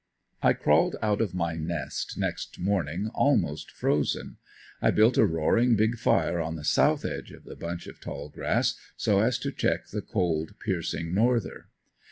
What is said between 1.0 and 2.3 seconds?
out of my nest